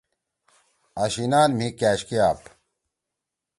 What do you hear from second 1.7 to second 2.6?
کأش کے آپ۔ ہے